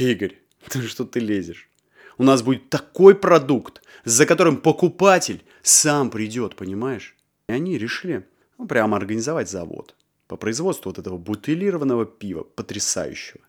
Игорь, 0.00 0.38
ты 0.68 0.82
что 0.82 1.04
ты 1.04 1.20
лезешь? 1.20 1.68
У 2.16 2.22
нас 2.22 2.42
будет 2.42 2.70
такой 2.70 3.14
продукт, 3.14 3.82
за 4.04 4.26
которым 4.26 4.58
покупатель 4.58 5.42
сам 5.62 6.10
придет, 6.10 6.56
понимаешь? 6.56 7.16
И 7.48 7.52
они 7.52 7.78
решили 7.78 8.26
ну, 8.58 8.66
прямо 8.66 8.96
организовать 8.96 9.50
завод 9.50 9.94
по 10.26 10.36
производству 10.36 10.90
вот 10.90 10.98
этого 10.98 11.18
бутылированного 11.18 12.06
пива, 12.06 12.44
потрясающего. 12.44 13.40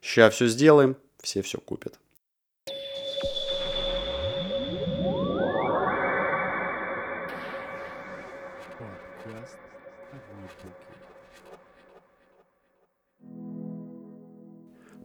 Сейчас 0.00 0.34
все 0.34 0.46
сделаем, 0.46 0.96
все 1.20 1.42
все 1.42 1.58
купят. 1.58 1.98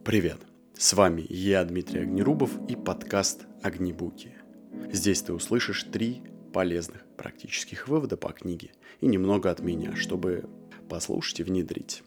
Привет! 0.04 0.53
С 0.84 0.92
вами 0.92 1.24
я, 1.30 1.64
Дмитрий 1.64 2.02
Огнерубов 2.02 2.50
и 2.68 2.76
подкаст 2.76 3.46
«Огнебуки». 3.62 4.34
Здесь 4.92 5.22
ты 5.22 5.32
услышишь 5.32 5.84
три 5.84 6.22
полезных 6.52 7.06
практических 7.16 7.88
вывода 7.88 8.18
по 8.18 8.34
книге 8.34 8.70
и 9.00 9.06
немного 9.06 9.50
от 9.50 9.60
меня, 9.60 9.96
чтобы 9.96 10.44
послушать 10.90 11.40
и 11.40 11.42
внедрить. 11.42 12.02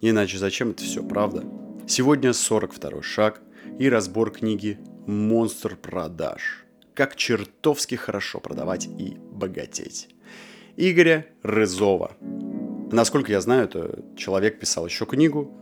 Иначе 0.00 0.38
зачем 0.38 0.70
это 0.70 0.82
все, 0.82 1.04
правда? 1.04 1.44
Сегодня 1.86 2.32
42 2.32 3.02
шаг 3.02 3.42
и 3.78 3.90
разбор 3.90 4.30
книги 4.30 4.78
«Монстр 5.06 5.76
продаж». 5.76 6.64
Как 6.94 7.16
чертовски 7.16 7.96
хорошо 7.96 8.40
продавать 8.40 8.86
и 8.86 9.18
богатеть. 9.30 10.08
Игоря 10.78 11.26
Рызова. 11.42 12.16
Насколько 12.90 13.32
я 13.32 13.42
знаю, 13.42 13.64
это 13.64 14.02
человек 14.16 14.58
писал 14.58 14.86
еще 14.86 15.04
книгу 15.04 15.54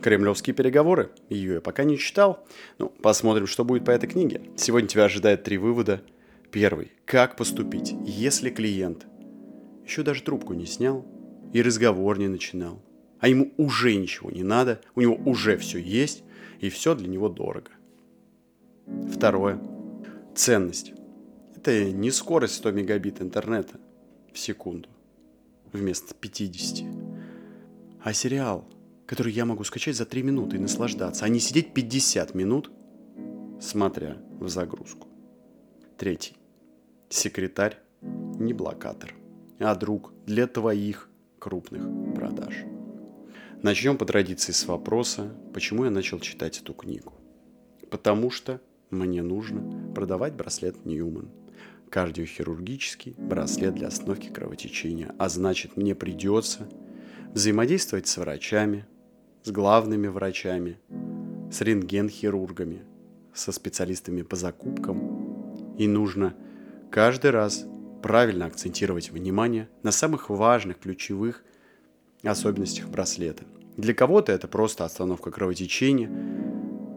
Кремлевские 0.00 0.54
переговоры. 0.54 1.10
Ее 1.28 1.54
я 1.54 1.60
пока 1.60 1.84
не 1.84 1.98
читал. 1.98 2.46
Ну, 2.78 2.88
посмотрим, 2.88 3.46
что 3.46 3.64
будет 3.64 3.84
по 3.84 3.90
этой 3.90 4.08
книге. 4.08 4.42
Сегодня 4.56 4.88
тебя 4.88 5.04
ожидает 5.04 5.44
три 5.44 5.58
вывода. 5.58 6.02
Первый. 6.50 6.92
Как 7.04 7.36
поступить, 7.36 7.94
если 8.04 8.50
клиент 8.50 9.06
еще 9.84 10.02
даже 10.02 10.22
трубку 10.22 10.54
не 10.54 10.66
снял 10.66 11.04
и 11.52 11.62
разговор 11.62 12.18
не 12.18 12.28
начинал, 12.28 12.82
а 13.18 13.28
ему 13.28 13.52
уже 13.56 13.94
ничего 13.94 14.30
не 14.30 14.42
надо, 14.42 14.80
у 14.94 15.00
него 15.00 15.14
уже 15.14 15.56
все 15.58 15.78
есть, 15.78 16.24
и 16.60 16.70
все 16.70 16.94
для 16.94 17.08
него 17.08 17.28
дорого. 17.28 17.70
Второе. 19.12 19.60
Ценность. 20.34 20.92
Это 21.56 21.90
не 21.90 22.10
скорость 22.10 22.54
100 22.54 22.70
мегабит 22.72 23.20
интернета 23.20 23.78
в 24.32 24.38
секунду 24.38 24.88
вместо 25.72 26.14
50, 26.14 26.86
а 28.02 28.12
сериал– 28.12 28.66
который 29.10 29.32
я 29.32 29.44
могу 29.44 29.64
скачать 29.64 29.96
за 29.96 30.06
3 30.06 30.22
минуты 30.22 30.54
и 30.54 30.60
наслаждаться, 30.60 31.24
а 31.24 31.28
не 31.28 31.40
сидеть 31.40 31.74
50 31.74 32.32
минут, 32.36 32.70
смотря 33.60 34.18
в 34.38 34.48
загрузку. 34.48 35.08
Третий. 35.98 36.36
Секретарь 37.08 37.80
не 38.02 38.52
блокатор, 38.52 39.12
а 39.58 39.74
друг 39.74 40.12
для 40.26 40.46
твоих 40.46 41.10
крупных 41.40 41.82
продаж. 42.14 42.54
Начнем 43.62 43.98
по 43.98 44.04
традиции 44.04 44.52
с 44.52 44.64
вопроса, 44.66 45.34
почему 45.52 45.86
я 45.86 45.90
начал 45.90 46.20
читать 46.20 46.60
эту 46.60 46.72
книгу. 46.72 47.12
Потому 47.90 48.30
что 48.30 48.60
мне 48.90 49.22
нужно 49.22 49.92
продавать 49.92 50.34
браслет 50.34 50.86
Ньюман. 50.86 51.32
Кардиохирургический 51.90 53.16
браслет 53.18 53.74
для 53.74 53.88
остановки 53.88 54.28
кровотечения. 54.28 55.12
А 55.18 55.28
значит, 55.28 55.76
мне 55.76 55.96
придется 55.96 56.68
взаимодействовать 57.34 58.06
с 58.06 58.16
врачами, 58.16 58.86
с 59.42 59.50
главными 59.50 60.06
врачами, 60.06 60.78
с 61.50 61.60
рентген-хирургами, 61.62 62.82
со 63.32 63.52
специалистами 63.52 64.22
по 64.22 64.36
закупкам. 64.36 65.74
И 65.78 65.88
нужно 65.88 66.34
каждый 66.90 67.30
раз 67.30 67.64
правильно 68.02 68.46
акцентировать 68.46 69.10
внимание 69.10 69.68
на 69.82 69.92
самых 69.92 70.28
важных, 70.28 70.78
ключевых 70.78 71.42
особенностях 72.22 72.88
браслета. 72.88 73.44
Для 73.76 73.94
кого-то 73.94 74.32
это 74.32 74.46
просто 74.46 74.84
остановка 74.84 75.30
кровотечения, 75.30 76.10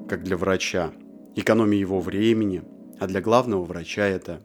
как 0.10 0.24
для 0.24 0.36
врача, 0.36 0.92
экономия 1.36 1.80
его 1.80 2.02
времени, 2.02 2.64
а 3.00 3.08
для 3.08 3.22
главного 3.22 3.64
врача 3.64 4.06
это 4.06 4.42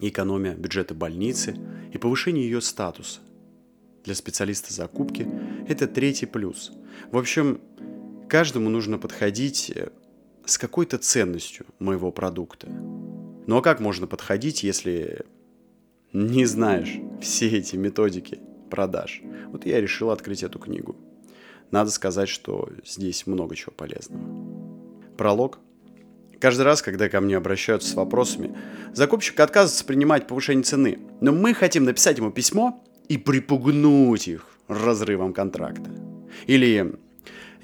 экономия 0.00 0.54
бюджета 0.54 0.94
больницы 0.94 1.56
и 1.92 1.98
повышение 1.98 2.44
ее 2.44 2.60
статуса– 2.60 3.20
для 4.04 4.14
специалиста 4.14 4.72
закупки– 4.72 5.26
это 5.68 5.86
третий 5.86 6.26
плюс. 6.26 6.72
В 7.10 7.18
общем, 7.18 7.60
каждому 8.28 8.68
нужно 8.68 8.98
подходить 8.98 9.72
э, 9.74 9.88
с 10.44 10.58
какой-то 10.58 10.98
ценностью 10.98 11.66
моего 11.78 12.10
продукта. 12.10 12.68
Ну 13.46 13.56
а 13.56 13.62
как 13.62 13.80
можно 13.80 14.06
подходить, 14.06 14.62
если 14.62 15.24
не 16.12 16.44
знаешь 16.44 16.94
все 17.20 17.48
эти 17.48 17.76
методики 17.76 18.40
продаж? 18.70 19.22
Вот 19.48 19.66
я 19.66 19.80
решил 19.80 20.10
открыть 20.10 20.42
эту 20.42 20.58
книгу. 20.58 20.96
Надо 21.70 21.90
сказать, 21.90 22.28
что 22.28 22.68
здесь 22.84 23.26
много 23.26 23.56
чего 23.56 23.72
полезного. 23.72 24.22
Пролог. 25.16 25.58
Каждый 26.40 26.62
раз, 26.62 26.82
когда 26.82 27.08
ко 27.08 27.20
мне 27.20 27.36
обращаются 27.36 27.90
с 27.90 27.94
вопросами, 27.94 28.54
закупщик 28.92 29.40
отказывается 29.40 29.84
принимать 29.84 30.26
повышение 30.26 30.62
цены, 30.62 30.98
но 31.20 31.32
мы 31.32 31.54
хотим 31.54 31.84
написать 31.84 32.18
ему 32.18 32.30
письмо, 32.30 32.84
и 33.08 33.18
припугнуть 33.18 34.28
их 34.28 34.53
разрывом 34.68 35.32
контракта. 35.32 35.90
Или 36.46 36.66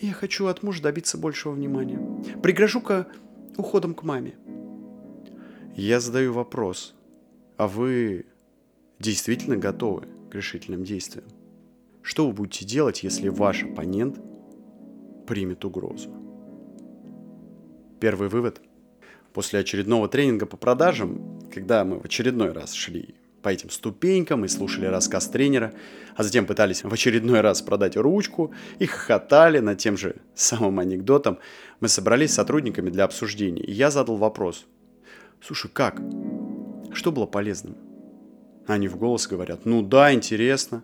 «Я 0.00 0.12
хочу 0.12 0.46
от 0.46 0.62
мужа 0.62 0.82
добиться 0.82 1.18
большего 1.18 1.52
внимания. 1.52 2.00
Пригрожу-ка 2.42 3.06
уходом 3.56 3.94
к 3.94 4.02
маме». 4.02 4.36
Я 5.76 6.00
задаю 6.00 6.32
вопрос, 6.32 6.94
а 7.56 7.68
вы 7.68 8.26
действительно 8.98 9.56
готовы 9.56 10.06
к 10.30 10.34
решительным 10.34 10.84
действиям? 10.84 11.26
Что 12.02 12.26
вы 12.26 12.32
будете 12.32 12.64
делать, 12.64 13.02
если 13.02 13.28
ваш 13.28 13.64
оппонент 13.64 14.18
примет 15.26 15.64
угрозу? 15.64 16.10
Первый 18.00 18.28
вывод. 18.28 18.60
После 19.32 19.60
очередного 19.60 20.08
тренинга 20.08 20.46
по 20.46 20.56
продажам, 20.56 21.40
когда 21.52 21.84
мы 21.84 22.00
в 22.00 22.04
очередной 22.04 22.52
раз 22.52 22.72
шли 22.72 23.14
по 23.42 23.48
этим 23.48 23.70
ступенькам 23.70 24.44
и 24.44 24.48
слушали 24.48 24.86
рассказ 24.86 25.28
тренера, 25.28 25.72
а 26.16 26.22
затем 26.22 26.46
пытались 26.46 26.84
в 26.84 26.92
очередной 26.92 27.40
раз 27.40 27.62
продать 27.62 27.96
ручку 27.96 28.52
и 28.78 28.86
хохотали 28.86 29.58
над 29.58 29.78
тем 29.78 29.96
же 29.96 30.16
самым 30.34 30.78
анекдотом, 30.78 31.38
мы 31.80 31.88
собрались 31.88 32.32
с 32.32 32.34
сотрудниками 32.34 32.90
для 32.90 33.04
обсуждения, 33.04 33.62
и 33.62 33.72
я 33.72 33.90
задал 33.90 34.16
вопрос. 34.16 34.66
«Слушай, 35.40 35.70
как? 35.72 36.00
Что 36.92 37.12
было 37.12 37.26
полезным?» 37.26 37.76
Они 38.66 38.88
в 38.88 38.96
голос 38.96 39.26
говорят, 39.26 39.64
«Ну 39.64 39.82
да, 39.82 40.12
интересно». 40.12 40.82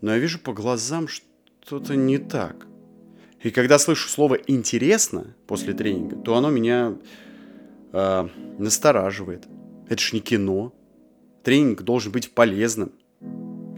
Но 0.00 0.12
я 0.12 0.18
вижу 0.18 0.38
по 0.38 0.52
глазам 0.52 1.08
что-то 1.08 1.96
не 1.96 2.18
так. 2.18 2.66
И 3.42 3.50
когда 3.50 3.78
слышу 3.78 4.08
слово 4.08 4.34
«интересно» 4.46 5.34
после 5.46 5.74
тренинга, 5.74 6.16
то 6.16 6.34
оно 6.34 6.50
меня 6.50 6.96
э, 7.92 8.28
настораживает. 8.58 9.46
Это 9.88 10.00
ж 10.00 10.12
не 10.14 10.20
кино, 10.20 10.72
тренинг 11.44 11.82
должен 11.82 12.10
быть 12.10 12.32
полезным. 12.32 12.92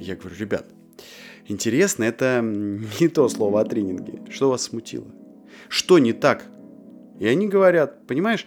Я 0.00 0.16
говорю, 0.16 0.36
ребят, 0.38 0.66
интересно, 1.46 2.04
это 2.04 2.40
не 2.42 3.08
то 3.08 3.28
слово 3.28 3.60
о 3.60 3.64
тренинге. 3.64 4.22
Что 4.30 4.48
вас 4.50 4.62
смутило? 4.62 5.06
Что 5.68 5.98
не 5.98 6.12
так? 6.12 6.46
И 7.18 7.26
они 7.26 7.48
говорят, 7.48 8.06
понимаешь, 8.06 8.46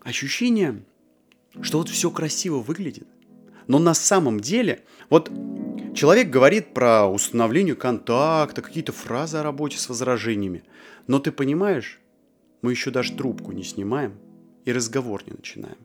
ощущение, 0.00 0.82
что 1.60 1.78
вот 1.78 1.88
все 1.88 2.10
красиво 2.10 2.58
выглядит, 2.58 3.06
но 3.66 3.78
на 3.78 3.94
самом 3.94 4.40
деле, 4.40 4.82
вот 5.10 5.30
человек 5.94 6.28
говорит 6.28 6.74
про 6.74 7.06
установление 7.06 7.74
контакта, 7.74 8.62
какие-то 8.62 8.92
фразы 8.92 9.38
о 9.38 9.42
работе 9.42 9.78
с 9.78 9.88
возражениями, 9.88 10.64
но 11.06 11.18
ты 11.18 11.30
понимаешь, 11.30 12.00
мы 12.62 12.72
еще 12.72 12.90
даже 12.90 13.12
трубку 13.12 13.52
не 13.52 13.62
снимаем 13.62 14.14
и 14.64 14.72
разговор 14.72 15.22
не 15.26 15.32
начинаем. 15.32 15.78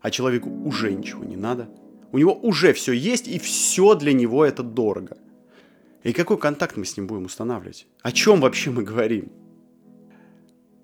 А 0.00 0.10
человеку 0.10 0.50
уже 0.50 0.92
ничего 0.92 1.22
не 1.22 1.36
надо– 1.36 1.68
у 2.12 2.18
него 2.18 2.34
уже 2.34 2.74
все 2.74 2.92
есть, 2.92 3.26
и 3.26 3.38
все 3.38 3.94
для 3.94 4.12
него 4.12 4.44
это 4.44 4.62
дорого. 4.62 5.16
И 6.02 6.12
какой 6.12 6.38
контакт 6.38 6.76
мы 6.76 6.84
с 6.84 6.96
ним 6.96 7.06
будем 7.06 7.24
устанавливать? 7.24 7.86
О 8.02 8.12
чем 8.12 8.40
вообще 8.40 8.70
мы 8.70 8.82
говорим? 8.82 9.32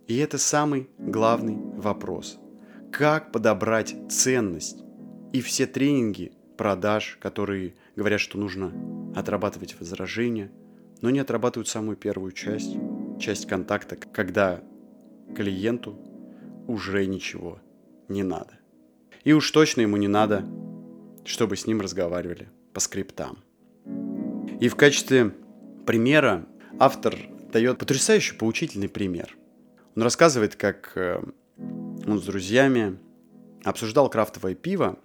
И 0.06 0.16
это 0.16 0.38
самый 0.38 0.88
главный 0.98 1.56
вопрос. 1.76 2.38
Как 2.90 3.30
подобрать 3.30 3.94
ценность? 4.08 4.82
И 5.34 5.42
все 5.42 5.66
тренинги 5.66 6.32
продаж, 6.56 7.18
которые 7.20 7.74
говорят, 7.94 8.20
что 8.20 8.38
нужно 8.38 8.72
отрабатывать 9.14 9.78
возражения, 9.78 10.50
но 11.02 11.10
не 11.10 11.18
отрабатывают 11.18 11.68
самую 11.68 11.98
первую 11.98 12.32
часть, 12.32 12.74
часть 13.20 13.46
контакта, 13.46 13.96
когда 13.96 14.62
клиенту 15.36 15.98
уже 16.66 17.04
ничего 17.04 17.60
не 18.08 18.22
надо. 18.22 18.58
И 19.24 19.34
уж 19.34 19.50
точно 19.50 19.82
ему 19.82 19.98
не 19.98 20.08
надо 20.08 20.44
чтобы 21.28 21.56
с 21.56 21.66
ним 21.66 21.80
разговаривали 21.80 22.48
по 22.72 22.80
скриптам. 22.80 23.38
И 24.60 24.68
в 24.68 24.76
качестве 24.76 25.34
примера 25.86 26.46
автор 26.78 27.16
дает 27.52 27.78
потрясающий 27.78 28.34
поучительный 28.34 28.88
пример. 28.88 29.36
Он 29.94 30.02
рассказывает, 30.02 30.56
как 30.56 30.92
э, 30.96 31.22
он 31.58 32.18
с 32.18 32.24
друзьями 32.24 32.98
обсуждал 33.62 34.08
крафтовое 34.08 34.54
пиво, 34.54 34.98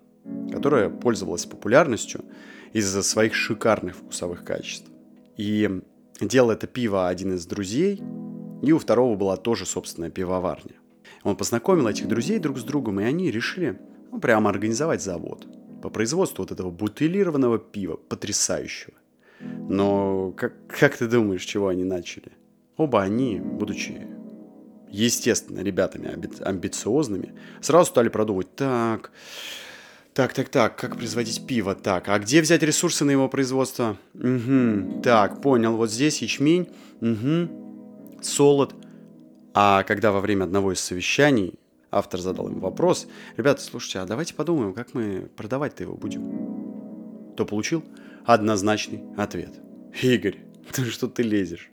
которое 0.52 0.90
пользовалось 0.90 1.46
популярностью 1.46 2.24
из-за 2.72 3.04
своих 3.04 3.36
шикарных 3.36 3.98
вкусовых 3.98 4.46
качеств. 4.46 4.90
И 5.36 5.82
делал 6.22 6.52
это 6.52 6.68
пиво 6.68 7.10
один 7.10 7.34
из 7.34 7.46
друзей, 7.46 8.02
и 8.62 8.72
у 8.72 8.80
второго 8.80 9.16
была 9.16 9.36
тоже 9.36 9.66
собственная 9.66 10.10
пивоварня. 10.10 10.76
Он 11.24 11.36
познакомил 11.36 11.88
этих 11.88 12.08
друзей 12.08 12.40
друг 12.40 12.58
с 12.60 12.64
другом, 12.64 13.02
и 13.02 13.04
они 13.04 13.30
решили 13.30 13.78
ну, 14.12 14.20
прямо 14.20 14.50
организовать 14.50 15.02
завод 15.02 15.46
по 15.84 15.90
производству 15.90 16.44
вот 16.44 16.52
этого 16.52 16.72
бутылированного 16.72 17.60
пива, 17.60 17.98
потрясающего. 17.98 18.94
Но 19.70 20.32
как, 20.32 20.54
как 20.68 20.96
ты 20.96 21.10
думаешь, 21.10 21.44
чего 21.44 21.68
они 21.68 21.84
начали? 21.84 22.32
Оба 22.78 23.02
они, 23.02 23.42
будучи, 23.42 24.08
естественно, 24.90 25.60
ребятами 25.60 26.08
амби- 26.08 26.42
амбициозными, 26.42 27.34
сразу 27.60 27.90
стали 27.90 28.08
продумывать, 28.08 28.56
так, 28.56 29.12
так, 30.14 30.34
так, 30.34 30.48
так, 30.48 30.78
как 30.78 30.96
производить 30.96 31.46
пиво? 31.46 31.76
Так, 31.76 32.08
а 32.08 32.18
где 32.18 32.42
взять 32.42 32.64
ресурсы 32.64 33.04
на 33.04 33.12
его 33.12 33.28
производство? 33.28 33.98
Угу, 34.14 35.02
так, 35.04 35.42
понял, 35.42 35.76
вот 35.76 35.92
здесь 35.92 36.22
ячмень, 36.22 36.70
угу, 37.02 38.22
солод. 38.22 38.74
А 39.54 39.84
когда 39.84 40.14
во 40.14 40.22
время 40.22 40.46
одного 40.46 40.72
из 40.72 40.80
совещаний 40.80 41.60
автор 41.94 42.20
задал 42.20 42.50
им 42.50 42.60
вопрос, 42.60 43.08
ребята, 43.38 43.62
слушайте, 43.62 44.00
а 44.00 44.06
давайте 44.06 44.34
подумаем, 44.34 44.74
как 44.74 44.94
мы 44.94 45.30
продавать-то 45.36 45.84
его 45.84 45.96
будем? 45.96 47.36
То 47.36 47.46
получил 47.46 47.84
однозначный 48.26 49.04
ответ. 49.18 49.54
Игорь, 50.02 50.40
ты 50.72 50.86
что 50.86 51.08
ты 51.08 51.24
лезешь? 51.24 51.70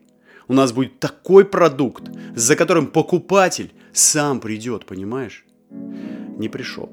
У 0.48 0.52
нас 0.52 0.72
будет 0.72 0.98
такой 0.98 1.44
продукт, 1.44 2.10
за 2.34 2.56
которым 2.56 2.88
покупатель 2.88 3.72
сам 3.92 4.40
придет, 4.40 4.84
понимаешь? 4.84 5.46
Не 5.70 6.48
пришел. 6.48 6.90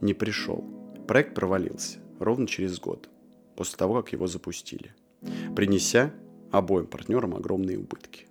Не 0.00 0.14
пришел. 0.14 0.64
Проект 1.06 1.34
провалился 1.34 1.98
ровно 2.20 2.46
через 2.46 2.78
год, 2.78 3.08
после 3.56 3.76
того, 3.76 3.94
как 3.94 4.12
его 4.12 4.26
запустили, 4.26 4.94
принеся 5.56 6.12
обоим 6.52 6.86
партнерам 6.86 7.34
огромные 7.34 7.78
убытки. 7.78 8.26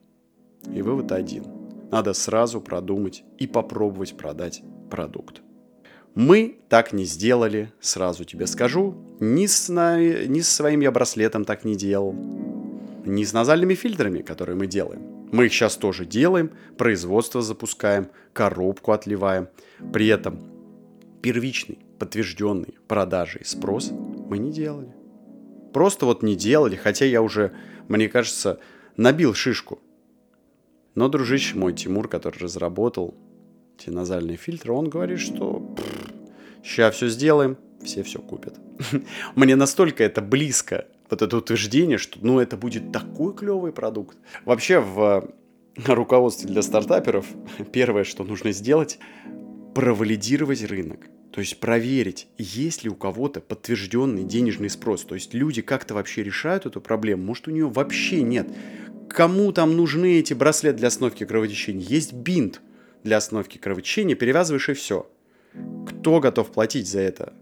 И 0.74 0.82
вывод 0.82 1.12
один. 1.12 1.59
Надо 1.92 2.14
сразу 2.14 2.62
продумать 2.62 3.24
и 3.38 3.48
попробовать 3.48 4.16
продать 4.16 4.62
продукт. 4.92 5.42
Мы 6.16 6.60
так 6.70 6.94
не 6.94 7.06
сделали, 7.06 7.72
сразу 7.80 8.26
тебе 8.26 8.48
скажу. 8.48 8.96
Ни 9.20 9.46
с, 9.46 9.70
на... 9.70 10.00
ни 10.00 10.42
с 10.42 10.50
своим 10.50 10.82
я 10.82 10.92
браслетом 10.92 11.46
так 11.46 11.66
не 11.66 11.76
делал. 11.76 12.14
Ни 13.06 13.24
с 13.24 13.34
назальными 13.34 13.74
фильтрами, 13.74 14.22
которые 14.22 14.56
мы 14.56 14.68
делаем. 14.68 15.02
Мы 15.32 15.46
их 15.46 15.54
сейчас 15.54 15.78
тоже 15.78 16.06
делаем, 16.06 16.52
производство 16.78 17.42
запускаем, 17.42 18.10
коробку 18.34 18.92
отливаем. 18.92 19.48
При 19.94 20.08
этом 20.08 20.40
первичный, 21.22 21.80
подтвержденный 22.00 22.76
продажи 22.88 23.40
и 23.40 23.44
спрос 23.44 23.92
мы 23.92 24.38
не 24.40 24.52
делали. 24.52 24.94
Просто 25.74 26.06
вот 26.06 26.24
не 26.24 26.36
делали, 26.36 26.76
хотя 26.76 27.06
я 27.06 27.22
уже, 27.22 27.54
мне 27.88 28.10
кажется, 28.10 28.60
набил 28.98 29.34
шишку. 29.34 29.80
Но 31.00 31.08
дружище 31.08 31.56
мой 31.56 31.72
Тимур, 31.72 32.10
который 32.10 32.40
разработал 32.40 33.16
эти 33.80 33.90
назальные 33.90 34.36
фильтры, 34.36 34.74
он 34.74 34.90
говорит, 34.90 35.22
что 35.22 35.74
сейчас 36.62 36.96
все 36.96 37.08
сделаем, 37.08 37.56
все 37.82 38.04
все 38.04 38.20
купят. 38.20 38.60
Мне 39.36 39.56
настолько 39.56 40.04
это 40.04 40.22
близко, 40.22 40.88
вот 41.10 41.22
это 41.22 41.38
утверждение, 41.38 41.98
что 41.98 42.20
ну 42.22 42.42
это 42.42 42.58
будет 42.58 42.92
такой 42.92 43.34
клевый 43.34 43.72
продукт. 43.72 44.18
Вообще 44.44 44.82
в 44.82 45.32
руководстве 45.86 46.50
для 46.50 46.62
стартаперов 46.62 47.26
первое, 47.72 48.04
что 48.04 48.26
нужно 48.26 48.52
сделать, 48.52 49.00
провалидировать 49.74 50.66
рынок. 50.66 51.08
То 51.32 51.40
есть 51.40 51.62
проверить, 51.62 52.28
есть 52.38 52.84
ли 52.84 52.90
у 52.90 52.96
кого-то 52.96 53.40
подтвержденный 53.40 54.26
денежный 54.26 54.70
спрос. 54.70 55.06
То 55.06 55.16
есть 55.16 55.34
люди 55.34 55.62
как-то 55.62 55.94
вообще 55.94 56.24
решают 56.24 56.66
эту 56.66 56.82
проблему. 56.82 57.24
Может, 57.24 57.48
у 57.48 57.52
нее 57.52 57.70
вообще 57.70 58.22
нет. 58.22 58.50
Кому 59.10 59.52
там 59.52 59.76
нужны 59.76 60.20
эти 60.20 60.34
браслеты 60.34 60.78
для 60.78 60.88
остановки 60.88 61.26
кровотечения? 61.26 61.84
Есть 61.84 62.14
бинт 62.14 62.62
для 63.04 63.18
остановки 63.18 63.58
кровотечения, 63.58 64.16
перевязываешь 64.16 64.70
и 64.70 64.74
все. 64.74 65.10
Кто 65.88 66.20
готов 66.20 66.52
платить 66.52 66.88
за 66.88 67.02
это 67.02 67.34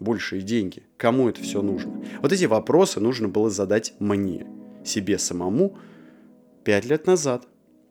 большие 0.00 0.42
деньги? 0.42 0.82
Кому 0.96 1.28
это 1.28 1.42
все 1.42 1.62
нужно? 1.62 2.02
Вот 2.22 2.32
эти 2.32 2.46
вопросы 2.46 3.00
нужно 3.00 3.28
было 3.28 3.50
задать 3.50 3.94
мне, 3.98 4.46
себе 4.84 5.18
самому, 5.18 5.76
пять 6.64 6.86
лет 6.86 7.06
назад. 7.06 7.46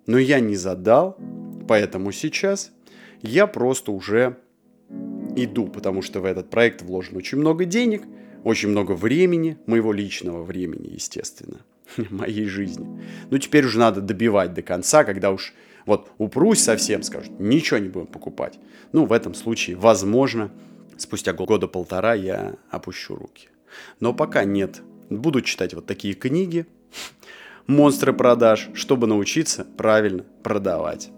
Но 0.07 0.17
я 0.17 0.39
не 0.39 0.55
задал, 0.55 1.17
поэтому 1.67 2.11
сейчас 2.11 2.71
я 3.21 3.45
просто 3.45 3.91
уже 3.91 4.37
иду, 5.35 5.67
потому 5.67 6.01
что 6.01 6.19
в 6.19 6.25
этот 6.25 6.49
проект 6.49 6.81
вложено 6.81 7.19
очень 7.19 7.37
много 7.37 7.65
денег, 7.65 8.03
очень 8.43 8.69
много 8.69 8.93
времени, 8.93 9.57
моего 9.67 9.93
личного 9.93 10.43
времени, 10.43 10.87
естественно, 10.93 11.61
моей 12.09 12.45
жизни. 12.45 12.87
Ну, 13.29 13.37
теперь 13.37 13.65
уже 13.65 13.79
надо 13.79 14.01
добивать 14.01 14.53
до 14.53 14.61
конца, 14.61 15.03
когда 15.03 15.31
уж 15.31 15.53
вот 15.85 16.11
упрусь 16.17 16.61
совсем, 16.61 17.03
скажут, 17.03 17.39
ничего 17.39 17.79
не 17.79 17.89
будем 17.89 18.07
покупать. 18.07 18.59
Ну, 18.91 19.05
в 19.05 19.13
этом 19.13 19.33
случае, 19.33 19.75
возможно, 19.75 20.51
спустя 20.97 21.33
года 21.33 21.67
полтора 21.67 22.13
я 22.13 22.55
опущу 22.69 23.15
руки. 23.15 23.49
Но 23.99 24.13
пока 24.13 24.43
нет. 24.43 24.81
Буду 25.09 25.41
читать 25.41 25.73
вот 25.73 25.85
такие 25.85 26.13
книги, 26.13 26.67
монстры 27.67 28.13
продаж, 28.13 28.69
чтобы 28.73 29.07
научиться 29.07 29.65
правильно 29.77 30.23
продавать. 30.43 31.09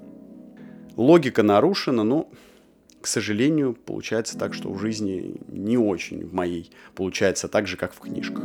Логика 0.95 1.43
нарушена, 1.43 2.03
но, 2.03 2.29
к 3.01 3.07
сожалению, 3.07 3.73
получается 3.73 4.37
так, 4.37 4.53
что 4.53 4.71
в 4.71 4.79
жизни 4.79 5.35
не 5.47 5.77
очень 5.77 6.25
в 6.25 6.33
моей 6.33 6.71
получается 6.95 7.47
так 7.47 7.67
же, 7.67 7.77
как 7.77 7.93
в 7.93 7.99
книжках. 7.99 8.43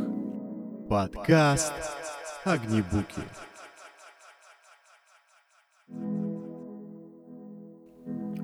Подкаст 0.89 1.73
Огнебуки. 2.47 3.21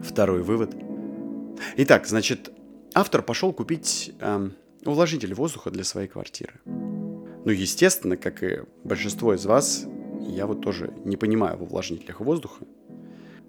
Второй 0.04 0.44
вывод. 0.44 0.76
Итак, 1.78 2.06
значит, 2.06 2.52
автор 2.94 3.22
пошел 3.22 3.54
купить 3.54 4.14
эм, 4.20 4.56
увлажнитель 4.84 5.34
воздуха 5.34 5.72
для 5.72 5.86
своей 5.86 6.10
квартиры. 6.10 6.60
Ну, 6.66 7.50
естественно, 7.50 8.18
как 8.18 8.44
и 8.44 8.64
большинство 8.84 9.36
из 9.36 9.46
вас, 9.46 9.86
я 10.20 10.48
вот 10.48 10.62
тоже 10.62 10.94
не 11.06 11.16
понимаю 11.16 11.58
в 11.58 11.64
увлажнителях 11.64 12.20
воздуха. 12.20 12.66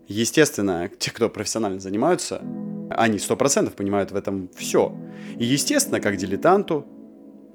Естественно, 0.07 0.89
те, 1.01 1.11
кто 1.11 1.29
профессионально 1.31 1.81
занимаются, 1.81 2.41
они 2.91 3.19
сто 3.19 3.37
процентов 3.37 3.75
понимают 3.75 4.13
в 4.13 4.17
этом 4.17 4.49
все. 4.55 4.97
И 5.37 5.45
естественно, 5.45 6.01
как 6.01 6.17
дилетанту, 6.17 6.87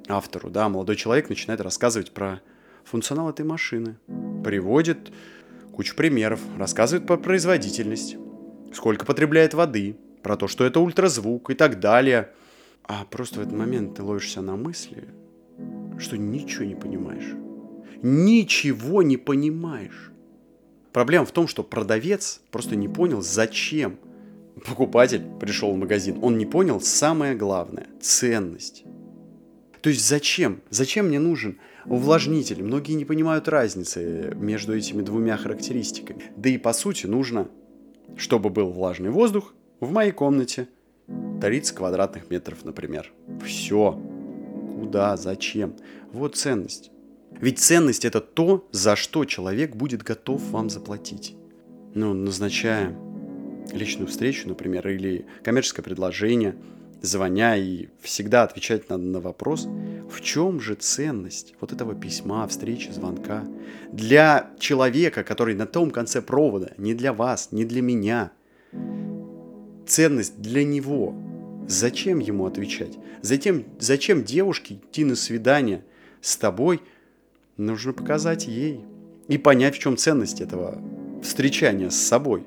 автору, 0.09 0.49
да, 0.49 0.67
молодой 0.67 0.97
человек 0.97 1.29
начинает 1.29 1.61
рассказывать 1.61 2.11
про 2.11 2.41
функционал 2.89 3.29
этой 3.29 3.45
машины, 3.45 3.97
приводит 4.43 5.11
кучу 5.71 5.95
примеров, 5.95 6.39
рассказывает 6.57 7.07
про 7.07 7.17
производительность, 7.17 8.17
сколько 8.73 9.05
потребляет 9.05 9.53
воды, 9.53 9.95
про 10.23 10.35
то, 10.35 10.47
что 10.47 10.65
это 10.65 10.79
ультразвук 10.79 11.49
и 11.51 11.53
так 11.53 11.79
далее. 11.79 12.31
А 12.83 13.05
просто 13.05 13.39
в 13.39 13.41
этот 13.43 13.53
момент 13.53 13.95
ты 13.95 14.03
ловишься 14.03 14.41
на 14.41 14.55
мысли, 14.55 15.07
что 15.99 16.17
ничего 16.17 16.65
не 16.65 16.75
понимаешь. 16.75 17.35
Ничего 18.01 19.03
не 19.03 19.17
понимаешь. 19.17 20.11
Проблема 20.91 21.25
в 21.25 21.31
том, 21.31 21.47
что 21.47 21.63
продавец 21.63 22.41
просто 22.51 22.75
не 22.75 22.87
понял, 22.87 23.21
зачем 23.21 23.97
покупатель 24.65 25.23
пришел 25.39 25.71
в 25.71 25.77
магазин. 25.77 26.17
Он 26.21 26.37
не 26.37 26.45
понял 26.45 26.81
самое 26.81 27.35
главное– 27.35 27.87
ценность. 28.01 28.83
То 29.81 29.89
есть 29.89 30.05
зачем? 30.05 30.61
Зачем 30.69 31.07
мне 31.07 31.19
нужен 31.19 31.59
увлажнитель? 31.85 32.63
Многие 32.63 32.93
не 32.93 33.05
понимают 33.05 33.47
разницы 33.47 34.33
между 34.35 34.75
этими 34.75 35.01
двумя 35.01 35.37
характеристиками. 35.37 36.23
Да 36.35 36.49
и 36.49 36.57
по 36.57 36.73
сути 36.73 37.05
нужно, 37.05 37.47
чтобы 38.17 38.49
был 38.49 38.71
влажный 38.71 39.09
воздух 39.09 39.53
в 39.79 39.91
моей 39.91 40.11
комнате 40.11 40.67
30 41.41 41.75
квадратных 41.75 42.29
метров, 42.29 42.63
например. 42.63 43.11
Все. 43.45 43.99
Куда? 44.79 45.17
Зачем? 45.17 45.75
Вот 46.11 46.35
ценность. 46.35 46.91
Ведь 47.39 47.59
ценность 47.59 48.05
это 48.05 48.21
то, 48.21 48.67
за 48.71 48.95
что 48.95 49.25
человек 49.25 49.75
будет 49.75 50.03
готов 50.03 50.41
вам 50.49 50.69
заплатить. 50.69 51.35
Ну, 51.93 52.13
назначая 52.13 52.95
личную 53.71 54.07
встречу, 54.07 54.47
например, 54.47 54.87
или 54.87 55.25
коммерческое 55.43 55.83
предложение, 55.83 56.55
звоня 57.01 57.55
и 57.55 57.87
всегда 58.01 58.43
отвечать 58.43 58.89
надо 58.89 59.03
на 59.03 59.19
вопрос, 59.19 59.67
в 60.09 60.21
чем 60.21 60.59
же 60.59 60.75
ценность 60.75 61.55
вот 61.59 61.71
этого 61.71 61.95
письма, 61.95 62.47
встречи, 62.47 62.89
звонка 62.91 63.45
для 63.91 64.51
человека, 64.59 65.23
который 65.23 65.55
на 65.55 65.65
том 65.65 65.91
конце 65.91 66.21
провода, 66.21 66.73
не 66.77 66.93
для 66.93 67.13
вас, 67.13 67.51
не 67.51 67.65
для 67.65 67.81
меня. 67.81 68.31
Ценность 69.87 70.39
для 70.41 70.63
него. 70.63 71.15
Зачем 71.67 72.19
ему 72.19 72.45
отвечать? 72.45 72.97
Затем, 73.21 73.65
зачем 73.79 74.23
девушке 74.23 74.75
идти 74.75 75.03
на 75.05 75.15
свидание 75.15 75.83
с 76.21 76.37
тобой– 76.37 76.81
нужно 77.59 77.93
показать 77.93 78.47
ей 78.47 78.81
и 79.27 79.37
понять, 79.37 79.75
в 79.75 79.79
чем 79.79 79.97
ценность 79.97 80.41
этого 80.41 80.81
встречания 81.21 81.89
с 81.89 81.97
собой. 81.97 82.43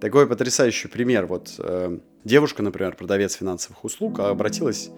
Такой 0.00 0.26
потрясающий 0.26 0.88
пример. 0.88 1.26
Вот 1.26 1.54
э, 1.58 1.98
девушка, 2.24 2.62
например, 2.62 2.96
продавец 2.96 3.34
финансовых 3.34 3.84
услуг, 3.84 4.18
обратилась 4.20 4.90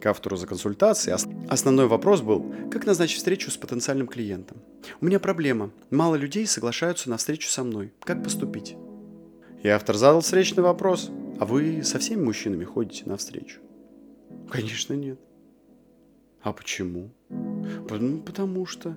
к 0.00 0.06
автору 0.06 0.36
за 0.36 0.46
консультацией. 0.46 1.16
Основной 1.48 1.86
вопрос 1.86 2.20
был, 2.20 2.54
как 2.70 2.86
назначить 2.86 3.18
встречу 3.18 3.50
с 3.50 3.56
потенциальным 3.56 4.06
клиентом. 4.06 4.58
У 5.00 5.06
меня 5.06 5.18
проблема. 5.20 5.70
Мало 5.90 6.16
людей 6.16 6.46
соглашаются 6.46 7.10
на 7.10 7.16
встречу 7.16 7.48
со 7.48 7.64
мной. 7.64 7.92
Как 8.00 8.22
поступить? 8.22 8.76
И 9.62 9.68
автор 9.68 9.96
задал 9.96 10.20
встречный 10.20 10.62
вопрос. 10.62 11.10
А 11.40 11.46
вы 11.46 11.82
со 11.82 11.98
всеми 11.98 12.22
мужчинами 12.22 12.64
ходите 12.64 13.04
на 13.06 13.16
встречу? 13.16 13.60
Конечно, 14.50 14.94
нет. 14.94 15.18
А 16.42 16.52
почему? 16.52 17.10
Потому 18.26 18.66
что... 18.66 18.96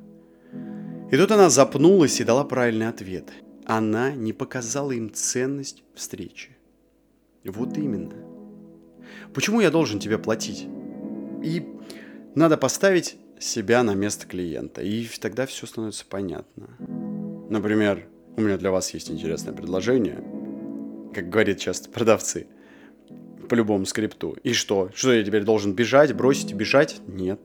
И 1.10 1.16
тут 1.16 1.32
она 1.32 1.50
запнулась 1.50 2.20
и 2.20 2.26
дала 2.26 2.44
правильный 2.44 2.90
ответ. 2.90 3.32
Она 3.70 4.14
не 4.14 4.32
показала 4.32 4.94
им 4.94 5.12
ценность 5.14 5.84
встречи. 5.94 6.56
Вот 7.44 7.78
именно. 7.78 8.16
Почему 9.34 9.60
я 9.60 9.70
должен 9.70 10.00
тебе 10.00 10.18
платить? 10.18 10.66
И 11.44 11.68
надо 12.34 12.56
поставить 12.56 13.18
себя 13.40 13.84
на 13.84 13.94
место 13.94 14.26
клиента, 14.26 14.82
и 14.82 15.06
тогда 15.20 15.46
все 15.46 15.68
становится 15.68 16.06
понятно. 16.06 16.78
Например, 17.50 18.08
у 18.38 18.42
меня 18.42 18.58
для 18.58 18.72
вас 18.72 18.94
есть 18.94 19.12
интересное 19.12 19.54
предложение, 19.54 20.24
как 21.14 21.30
говорят 21.30 21.60
часто 21.60 21.90
продавцы, 21.90 22.48
по 23.50 23.54
любому 23.54 23.86
скрипту. 23.86 24.38
И 24.44 24.54
что? 24.54 24.92
Что 24.96 25.12
я 25.12 25.26
теперь 25.26 25.44
должен 25.44 25.74
бежать, 25.74 26.14
бросить 26.14 26.52
и 26.52 26.56
бежать? 26.56 27.02
Нет. 27.06 27.42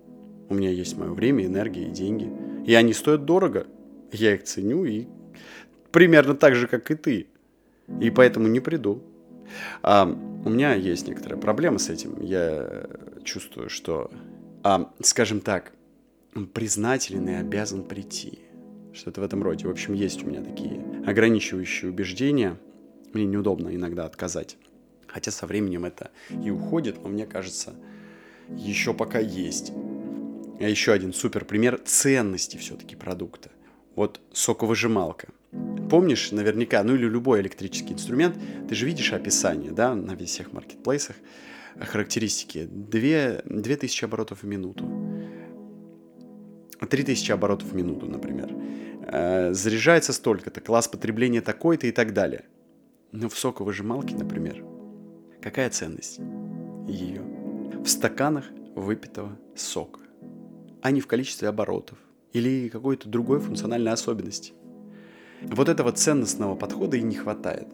У 0.48 0.54
меня 0.54 0.70
есть 0.70 0.96
мое 0.96 1.10
время, 1.10 1.46
энергия 1.46 1.88
и 1.88 1.90
деньги. 1.90 2.30
И 2.64 2.74
они 2.74 2.92
стоят 2.92 3.24
дорого. 3.24 3.66
Я 4.12 4.34
их 4.34 4.44
ценю 4.44 4.84
и 4.84 5.08
примерно 5.92 6.34
так 6.34 6.54
же, 6.54 6.66
как 6.66 6.90
и 6.90 6.94
ты. 6.94 7.26
И 8.00 8.10
поэтому 8.10 8.48
не 8.48 8.60
приду. 8.60 9.02
А, 9.82 10.06
у 10.06 10.48
меня 10.48 10.74
есть 10.74 11.06
некоторая 11.06 11.38
проблема 11.38 11.78
с 11.78 11.88
этим. 11.88 12.20
Я 12.20 12.86
чувствую, 13.22 13.68
что, 13.68 14.10
а, 14.62 14.90
скажем 15.00 15.40
так, 15.40 15.72
признателен 16.54 17.28
и 17.28 17.34
обязан 17.34 17.84
прийти. 17.84 18.40
Что-то 18.94 19.20
в 19.20 19.24
этом 19.24 19.42
роде. 19.42 19.66
В 19.66 19.70
общем, 19.70 19.94
есть 19.94 20.22
у 20.22 20.26
меня 20.26 20.42
такие 20.42 20.82
ограничивающие 21.06 21.90
убеждения. 21.90 22.58
Мне 23.12 23.24
неудобно 23.24 23.74
иногда 23.74 24.06
отказать. 24.06 24.56
Хотя 25.06 25.30
со 25.30 25.46
временем 25.46 25.84
это 25.84 26.10
и 26.42 26.50
уходит, 26.50 27.02
но 27.02 27.08
мне 27.08 27.26
кажется, 27.26 27.74
еще 28.48 28.94
пока 28.94 29.18
есть. 29.18 29.72
А 30.60 30.64
еще 30.64 30.92
один 30.92 31.12
супер 31.12 31.44
пример 31.44 31.80
ценности 31.84 32.56
все-таки 32.56 32.96
продукта. 32.96 33.50
Вот 33.94 34.20
соковыжималка– 34.32 35.28
помнишь 35.92 36.32
наверняка, 36.32 36.82
ну 36.82 36.94
или 36.94 37.06
любой 37.06 37.42
электрический 37.42 37.92
инструмент, 37.92 38.34
ты 38.66 38.74
же 38.74 38.86
видишь 38.86 39.12
описание, 39.12 39.72
да, 39.72 39.94
на 39.94 40.16
всех 40.16 40.50
маркетплейсах, 40.54 41.16
характеристики. 41.78 42.66
2, 42.66 43.42
2000 43.44 44.06
оборотов 44.06 44.42
в 44.42 44.46
минуту. 44.46 44.86
3000 46.88 47.32
оборотов 47.32 47.68
в 47.68 47.74
минуту, 47.74 48.06
например. 48.06 48.56
Э, 49.06 49.52
заряжается 49.52 50.14
столько-то, 50.14 50.62
класс 50.62 50.88
потребления 50.88 51.42
такой-то 51.42 51.86
и 51.86 51.92
так 51.92 52.14
далее. 52.14 52.46
Но 53.12 53.28
в 53.28 53.38
соковыжималке, 53.38 54.14
например, 54.16 54.64
какая 55.42 55.68
ценность 55.68 56.20
ее? 56.88 57.20
В 57.84 57.86
стаканах 57.86 58.46
выпитого 58.74 59.38
сока, 59.54 60.00
а 60.80 60.90
не 60.90 61.02
в 61.02 61.06
количестве 61.06 61.48
оборотов 61.48 61.98
или 62.32 62.70
какой-то 62.70 63.10
другой 63.10 63.40
функциональной 63.40 63.92
особенности. 63.92 64.54
Вот 65.44 65.68
этого 65.68 65.92
ценностного 65.92 66.54
подхода 66.54 66.96
и 66.96 67.02
не 67.02 67.14
хватает. 67.14 67.68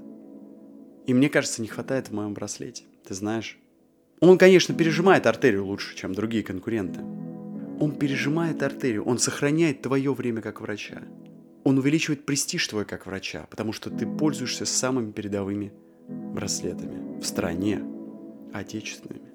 И 1.07 1.15
мне 1.15 1.29
кажется, 1.29 1.63
не 1.63 1.69
хватает 1.69 2.09
в 2.09 2.13
моем 2.13 2.35
браслете. 2.35 2.85
Ты 3.07 3.15
знаешь? 3.15 3.59
Он, 4.21 4.37
конечно, 4.37 4.75
пережимает 4.75 5.27
артерию 5.27 5.65
лучше, 5.65 5.97
чем 5.97 6.13
другие 6.13 6.43
конкуренты. 6.43 7.01
Он 7.81 7.93
пережимает 7.93 8.63
артерию, 8.63 9.05
он 9.05 9.19
сохраняет 9.19 9.83
твое 9.83 10.13
время 10.13 10.43
как 10.43 10.61
врача. 10.61 11.03
Он 11.65 11.79
увеличивает 11.79 12.27
престиж 12.27 12.67
твой 12.67 12.85
как 12.85 13.07
врача, 13.07 13.47
потому 13.51 13.73
что 13.73 13.91
ты 13.91 14.07
пользуешься 14.07 14.67
самыми 14.67 15.13
передовыми 15.13 15.73
браслетами 16.09 17.21
в 17.21 17.25
стране, 17.25 17.83
отечественными. 18.53 19.29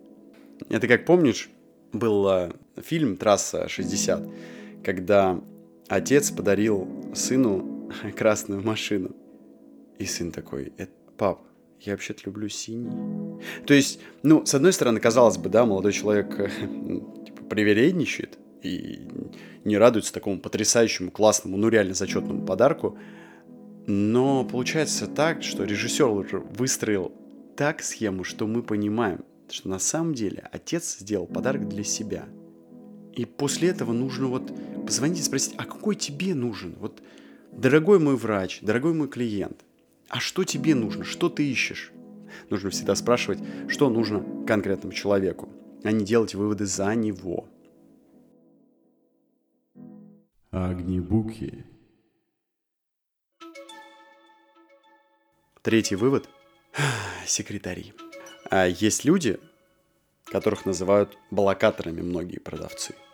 Это 0.69 0.87
как 0.87 1.05
помнишь, 1.05 1.49
был 1.91 2.27
э, 2.27 2.51
фильм 2.81 3.17
«Трасса 3.17 3.67
60», 3.67 4.29
когда 4.83 5.39
отец 5.87 6.31
подарил 6.31 6.87
сыну 7.13 7.72
красную 8.17 8.61
машину. 8.61 9.15
И 9.99 10.05
сын 10.05 10.31
такой, 10.31 10.73
«Э, 10.77 10.87
пап, 11.17 11.41
я 11.79 11.93
вообще-то 11.93 12.21
люблю 12.25 12.49
синий. 12.49 12.91
То 13.65 13.73
есть, 13.73 13.99
ну, 14.23 14.45
с 14.45 14.53
одной 14.53 14.73
стороны, 14.73 14.99
казалось 14.99 15.37
бы, 15.37 15.49
да, 15.49 15.65
молодой 15.65 15.91
человек 15.91 16.39
э, 16.39 16.49
типа, 17.25 17.43
привередничает 17.49 18.37
и 18.61 19.07
не 19.65 19.77
радуется 19.77 20.13
такому 20.13 20.39
потрясающему, 20.39 21.11
классному, 21.11 21.57
ну, 21.57 21.69
реально 21.69 21.93
зачетному 21.93 22.45
подарку. 22.45 22.97
Но 23.85 24.45
получается 24.45 25.07
так, 25.07 25.43
что 25.43 25.65
режиссер 25.65 26.39
выстроил 26.57 27.11
так 27.57 27.83
схему, 27.83 28.23
что 28.23 28.47
мы 28.47 28.63
понимаем, 28.63 29.25
что 29.49 29.67
на 29.69 29.79
самом 29.79 30.13
деле 30.13 30.47
отец 30.51 30.97
сделал 30.99 31.27
подарок 31.27 31.67
для 31.67 31.83
себя. 31.83 32.25
И 33.13 33.25
после 33.25 33.69
этого 33.69 33.91
нужно 33.91 34.27
вот 34.27 34.51
позвонить 34.85 35.19
и 35.19 35.23
спросить, 35.23 35.53
а 35.57 35.65
какой 35.65 35.95
тебе 35.95 36.33
нужен? 36.33 36.75
Вот 36.79 37.02
Дорогой 37.57 37.99
мой 37.99 38.15
врач, 38.15 38.59
дорогой 38.61 38.93
мой 38.93 39.07
клиент, 39.07 39.63
а 40.09 40.19
что 40.19 40.43
тебе 40.43 40.75
нужно, 40.75 41.03
что 41.03 41.29
ты 41.29 41.49
ищешь? 41.49 41.91
Нужно 42.49 42.71
всегда 42.71 42.95
спрашивать, 42.95 43.39
что 43.69 43.89
нужно 43.89 44.45
конкретному 44.45 44.93
человеку, 44.93 45.49
а 45.83 45.91
не 45.91 46.03
делать 46.03 46.35
выводы 46.35 46.65
за 46.65 46.93
него. 46.95 47.47
Огнебуки. 50.51 51.65
Третий 55.61 55.95
вывод– 55.95 56.27
секретари. 57.25 57.93
А 58.49 58.67
есть 58.67 59.05
люди, 59.05 59.39
которых 60.25 60.65
называют 60.65 61.17
блокаторами 61.31 62.01
многие 62.01 62.39
продавцы– 62.39 62.95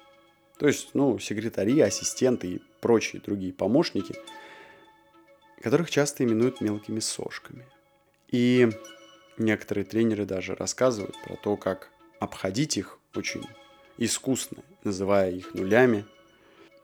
то 0.60 0.68
есть, 0.68 0.90
ну, 0.94 1.18
секретари, 1.20 1.80
ассистенты 1.80 2.48
и 2.48 2.62
прочие 2.82 3.22
другие 3.22 3.54
помощники, 3.54 4.14
которых 5.62 5.90
часто 5.90 6.26
именуют 6.26 6.60
мелкими 6.60 7.00
сошками. 7.00 7.66
И 8.28 8.70
некоторые 9.38 9.86
тренеры 9.86 10.26
даже 10.26 10.56
рассказывают 10.56 11.16
про 11.24 11.38
то, 11.38 11.56
как 11.56 11.90
обходить 12.20 12.76
их 12.76 13.00
очень 13.16 13.46
искусно, 13.98 14.62
называя 14.84 15.32
их 15.32 15.54
нулями, 15.54 16.06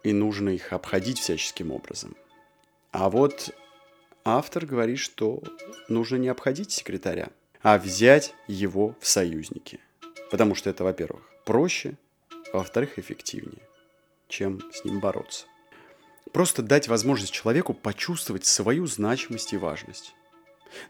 и 0.03 0.13
нужно 0.13 0.49
их 0.49 0.71
обходить 0.71 1.19
всяческим 1.19 1.71
образом. 1.71 2.15
А 2.91 3.09
вот 3.09 3.53
автор 4.23 4.65
говорит, 4.65 4.99
что 4.99 5.43
нужно 5.89 6.15
не 6.15 6.29
обходить 6.29 6.71
секретаря, 6.71 7.29
а 7.61 7.77
взять 7.77 8.33
его 8.47 8.95
в 9.01 9.07
союзники. 9.07 9.81
Потому 10.31 10.55
что 10.55 10.69
это, 10.69 10.85
во-первых, 10.85 11.29
проще, 11.43 11.97
а 12.55 12.59
во-вторых, 12.59 12.97
эффективнее, 12.97 13.61
чем 14.27 14.61
с 14.71 14.85
ним 14.85 14.99
бороться. 14.99 15.45
Просто 16.31 16.61
дать 16.61 16.87
возможность 16.87 17.33
человеку 17.33 17.73
почувствовать 17.73 18.45
свою 18.45 18.87
значимость 18.87 19.53
и 19.53 19.57
важность. 19.57 20.15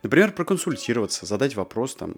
Например, 0.04 0.32
проконсультироваться, 0.32 1.26
задать 1.26 1.56
вопрос 1.56 1.96
там. 1.96 2.16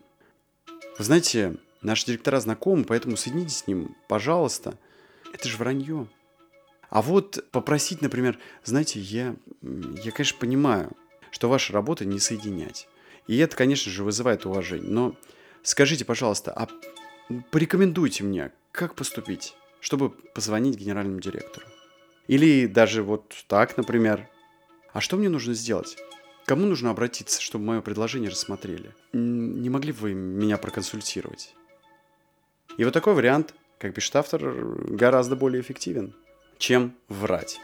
Вы 0.97 1.03
знаете, 1.03 1.57
наши 1.81 2.05
директора 2.05 2.39
знакомы, 2.39 2.83
поэтому 2.83 3.17
соедините 3.17 3.53
с 3.53 3.67
ним, 3.67 3.95
пожалуйста. 4.07 4.77
Это 5.33 5.47
же 5.47 5.57
вранье. 5.57 6.07
А 6.89 7.01
вот 7.01 7.45
попросить, 7.51 8.01
например, 8.01 8.39
знаете, 8.63 8.99
я, 8.99 9.35
я, 9.61 10.11
конечно, 10.11 10.39
понимаю, 10.39 10.91
что 11.31 11.49
ваша 11.49 11.73
работа 11.73 12.05
не 12.05 12.19
соединять. 12.19 12.87
И 13.27 13.37
это, 13.37 13.55
конечно 13.55 13.91
же, 13.91 14.03
вызывает 14.03 14.45
уважение. 14.45 14.89
Но 14.89 15.15
скажите, 15.63 16.05
пожалуйста, 16.05 16.53
а 16.53 16.67
порекомендуйте 17.51 18.23
мне, 18.23 18.51
как 18.71 18.95
поступить, 18.95 19.55
чтобы 19.79 20.09
позвонить 20.09 20.77
генеральному 20.77 21.19
директору. 21.19 21.65
Или 22.27 22.67
даже 22.67 23.03
вот 23.03 23.33
так, 23.47 23.77
например. 23.77 24.29
А 24.93 25.01
что 25.01 25.17
мне 25.17 25.29
нужно 25.29 25.53
сделать? 25.53 25.97
Кому 26.45 26.65
нужно 26.65 26.89
обратиться, 26.91 27.41
чтобы 27.41 27.65
мое 27.65 27.81
предложение 27.81 28.29
рассмотрели? 28.29 28.93
Не 29.13 29.69
могли 29.69 29.91
бы 29.91 29.99
вы 29.99 30.13
меня 30.13 30.57
проконсультировать? 30.57 31.53
И 32.77 32.83
вот 32.83 32.93
такой 32.93 33.13
вариант, 33.13 33.53
как 33.79 33.93
пишет 33.93 34.15
автор, 34.15 34.41
гораздо 34.43 35.35
более 35.35 35.61
эффективен, 35.61 36.13
чем 36.57 36.95
врать. 37.09 37.59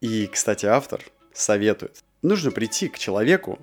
И, 0.00 0.26
кстати, 0.26 0.66
автор 0.66 1.02
советует. 1.32 2.02
Нужно 2.22 2.50
прийти 2.50 2.88
к 2.88 2.98
человеку, 2.98 3.58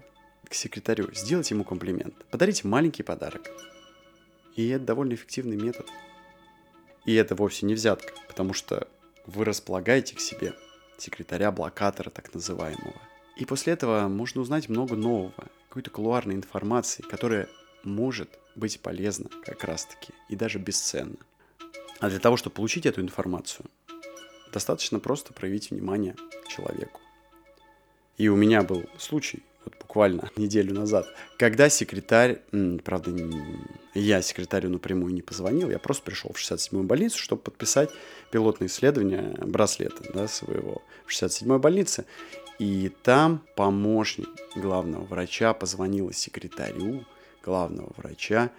к 0.50 0.54
секретарю, 0.54 1.14
сделать 1.14 1.50
ему 1.52 1.64
комплимент, 1.64 2.16
подарить 2.30 2.64
маленький 2.64 3.04
подарок– 3.04 3.50
и 4.56 4.70
это 4.70 4.86
довольно 4.86 5.14
эффективный 5.14 5.58
метод. 5.58 5.88
И 7.06 7.14
это 7.14 7.36
вовсе 7.36 7.66
не 7.66 7.76
взятка, 7.76 8.14
потому 8.28 8.54
что 8.54 8.88
вы 9.26 9.46
располагаете 9.46 10.16
к 10.16 10.20
себе 10.20 10.54
секретаря, 10.98 11.52
блокатора 11.52 12.10
так 12.10 12.34
называемого. 12.34 12.96
И 13.36 13.46
после 13.46 13.74
этого 13.74 14.08
можно 14.08 14.42
узнать 14.42 14.70
много 14.70 14.96
нового, 14.96 15.34
какой-то 15.68 15.92
кулуарной 15.92 16.36
информации, 16.36 17.04
которая 17.04 17.50
может 17.84 18.30
быть 18.56 18.80
полезна 18.80 19.30
как 19.44 19.64
раз-таки 19.66 20.14
и 20.30 20.36
даже 20.36 20.58
бесценна. 20.58 21.18
А 22.00 22.10
для 22.10 22.20
того, 22.20 22.38
чтобы 22.38 22.56
получить 22.56 22.86
эту 22.86 23.02
информацию, 23.02 23.66
достаточно 24.54 25.00
просто 25.00 25.34
проявить 25.34 25.72
внимание 25.72 26.16
человеку. 26.48 27.02
И 28.18 28.30
у 28.30 28.38
меня 28.38 28.64
был 28.64 28.86
случай, 28.98 29.44
вот 29.66 29.76
буквально 29.80 30.30
неделю 30.38 30.74
назад, 30.74 31.08
когда 31.38 31.70
секретарь, 31.70 32.42
правда, 32.84 33.12
я 33.94 34.22
секретарю 34.22 34.70
напрямую 34.70 35.14
не 35.14 35.22
позвонил, 35.22 35.70
я 35.70 35.80
просто 35.80 36.04
пришел 36.04 36.32
в 36.32 36.38
67-ю 36.38 36.84
больницу, 36.84 37.18
чтобы 37.18 37.42
подписать 37.42 37.90
пилотное 38.32 38.68
исследование 38.68 39.34
браслета 39.38 40.04
да, 40.14 40.28
своего 40.28 40.82
в 41.06 41.12
67-й 41.12 41.60
больнице. 41.60 42.06
И 42.58 42.90
там 43.04 43.42
помощник 43.56 44.30
главного 44.56 45.04
врача 45.04 45.54
позвонила 45.54 46.14
секретарю 46.14 47.06
главного 47.44 47.92
врача, 47.98 48.50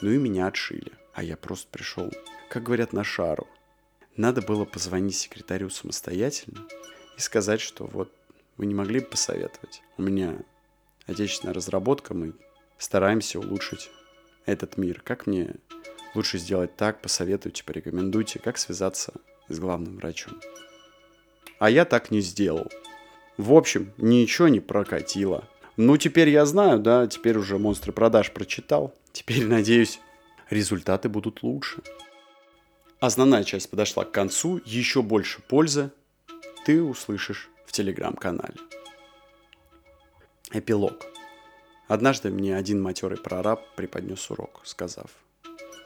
ну 0.00 0.10
и 0.10 0.16
меня 0.16 0.46
отшили. 0.46 0.92
А 1.12 1.22
я 1.22 1.36
просто 1.36 1.68
пришел, 1.70 2.10
как 2.48 2.62
говорят, 2.62 2.92
на 2.92 3.04
шару. 3.04 3.46
Надо 4.16 4.42
было 4.42 4.64
позвонить 4.64 5.16
секретарю 5.16 5.70
самостоятельно 5.70 6.66
и 7.16 7.20
сказать, 7.20 7.60
что 7.60 7.86
вот 7.86 8.10
вы 8.56 8.66
не 8.66 8.74
могли 8.74 9.00
бы 9.00 9.06
посоветовать? 9.06 9.82
У 9.96 10.02
меня 10.02 10.38
отечественная 11.06 11.54
разработка, 11.54 12.14
мы 12.14 12.34
стараемся 12.78 13.38
улучшить 13.38 13.90
этот 14.46 14.76
мир. 14.76 15.00
Как 15.02 15.26
мне 15.26 15.56
лучше 16.14 16.38
сделать 16.38 16.76
так? 16.76 17.00
Посоветуйте, 17.00 17.64
порекомендуйте, 17.64 18.38
как 18.38 18.58
связаться 18.58 19.14
с 19.48 19.58
главным 19.58 19.96
врачом. 19.96 20.40
А 21.58 21.70
я 21.70 21.84
так 21.84 22.10
не 22.10 22.20
сделал. 22.20 22.70
В 23.36 23.52
общем, 23.52 23.92
ничего 23.96 24.48
не 24.48 24.60
прокатило. 24.60 25.48
Ну, 25.76 25.96
теперь 25.96 26.28
я 26.28 26.46
знаю, 26.46 26.78
да, 26.78 27.06
теперь 27.06 27.36
уже 27.36 27.58
монстры 27.58 27.92
продаж 27.92 28.32
прочитал. 28.32 28.94
Теперь, 29.12 29.44
надеюсь, 29.46 30.00
результаты 30.50 31.08
будут 31.08 31.42
лучше. 31.42 31.82
Основная 33.00 33.44
часть 33.44 33.68
подошла 33.70 34.04
к 34.04 34.12
концу, 34.12 34.60
еще 34.64 35.02
больше 35.02 35.42
пользы 35.42 35.90
ты 36.64 36.82
услышишь 36.82 37.50
телеграм-канале. 37.72 38.56
Эпилог. 40.52 41.04
Однажды 41.88 42.30
мне 42.30 42.56
один 42.56 42.80
матерый 42.80 43.18
прораб 43.18 43.62
преподнес 43.76 44.30
урок, 44.30 44.60
сказав, 44.64 45.10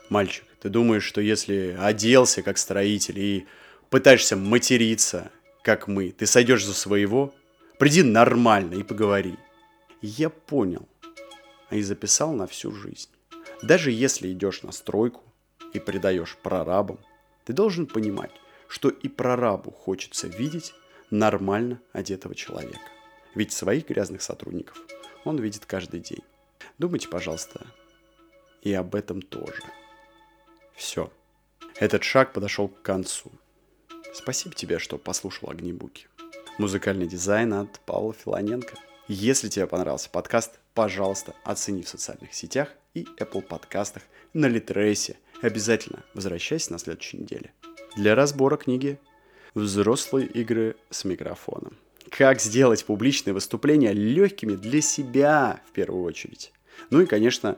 «Мальчик, 0.09 0.45
ты 0.61 0.69
думаешь, 0.69 1.03
что 1.03 1.21
если 1.21 1.77
оделся 1.79 2.41
как 2.41 2.57
строитель 2.57 3.19
и 3.19 3.47
пытаешься 3.89 4.35
материться, 4.35 5.31
как 5.61 5.87
мы, 5.87 6.11
ты 6.11 6.25
сойдешь 6.25 6.65
за 6.65 6.73
своего? 6.73 7.33
Приди 7.77 8.03
нормально 8.03 8.75
и 8.75 8.83
поговори». 8.83 9.37
я 10.01 10.29
понял, 10.29 10.87
а 11.69 11.75
и 11.75 11.81
записал 11.81 12.33
на 12.33 12.47
всю 12.47 12.71
жизнь. 12.71 13.09
Даже 13.61 13.91
если 13.91 14.31
идешь 14.31 14.63
на 14.63 14.71
стройку 14.71 15.23
и 15.73 15.79
предаешь 15.79 16.37
прорабам, 16.41 16.99
ты 17.45 17.53
должен 17.53 17.85
понимать, 17.87 18.31
что 18.67 18.89
и 18.89 19.07
прорабу 19.09 19.71
хочется 19.71 20.27
видеть 20.27 20.73
нормально 21.09 21.81
одетого 21.91 22.35
человека. 22.35 22.79
Ведь 23.35 23.51
своих 23.51 23.87
грязных 23.87 24.21
сотрудников 24.21 24.77
он 25.23 25.37
видит 25.37 25.65
каждый 25.65 25.99
день. 25.99 26.23
Думайте, 26.77 27.07
пожалуйста, 27.07 27.67
и 28.61 28.73
об 28.73 28.95
этом 28.95 29.21
тоже. 29.21 29.63
Все. 30.75 31.11
Этот 31.75 32.03
шаг 32.03 32.33
подошел 32.33 32.67
к 32.67 32.81
концу. 32.81 33.31
Спасибо 34.13 34.55
тебе, 34.55 34.79
что 34.79 34.97
послушал 34.97 35.49
Огнебуки. 35.49 36.07
Музыкальный 36.57 37.07
дизайн 37.07 37.53
от 37.53 37.79
Павла 37.81 38.13
Филоненко. 38.13 38.75
Если 39.07 39.49
тебе 39.49 39.67
понравился 39.67 40.09
подкаст, 40.09 40.59
пожалуйста, 40.73 41.33
оцени 41.43 41.83
в 41.83 41.89
социальных 41.89 42.33
сетях 42.33 42.69
и 42.93 43.03
Apple 43.17 43.41
подкастах 43.41 44.03
на 44.33 44.47
Литресе. 44.47 45.17
Обязательно 45.41 46.03
возвращайся 46.13 46.73
на 46.73 46.79
следующей 46.79 47.17
неделе 47.17 47.53
для 47.95 48.15
разбора 48.15 48.57
книги 48.57 48.99
взрослые 49.53 50.27
игры 50.27 50.75
с 50.89 51.05
микрофоном. 51.05 51.77
Как 52.09 52.41
сделать 52.41 52.85
публичные 52.85 53.33
выступления 53.33 53.93
легкими 53.93 54.55
для 54.55 54.81
себя 54.81 55.61
в 55.67 55.71
первую 55.71 56.03
очередь. 56.03 56.51
Ну 56.89 57.01
и, 57.01 57.05
конечно, 57.05 57.57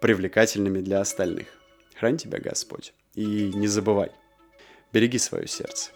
привлекательными 0.00 0.80
для 0.80 1.00
остальных. 1.00 1.48
Храни 1.96 2.18
тебя 2.18 2.38
Господь. 2.38 2.94
И 3.14 3.52
не 3.54 3.66
забывай, 3.66 4.12
береги 4.92 5.18
свое 5.18 5.48
сердце. 5.48 5.90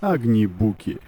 Огнебуки. 0.00 0.98